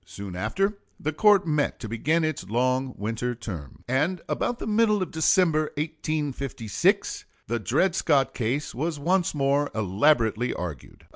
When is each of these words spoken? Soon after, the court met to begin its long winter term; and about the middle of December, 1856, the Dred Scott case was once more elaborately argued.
Soon 0.03 0.35
after, 0.35 0.79
the 0.99 1.13
court 1.13 1.45
met 1.45 1.79
to 1.79 1.87
begin 1.87 2.23
its 2.23 2.49
long 2.49 2.95
winter 2.97 3.35
term; 3.35 3.83
and 3.87 4.19
about 4.27 4.57
the 4.57 4.65
middle 4.65 5.03
of 5.03 5.11
December, 5.11 5.65
1856, 5.77 7.25
the 7.45 7.59
Dred 7.59 7.93
Scott 7.93 8.33
case 8.33 8.73
was 8.73 8.97
once 8.97 9.35
more 9.35 9.69
elaborately 9.75 10.55
argued. 10.55 11.05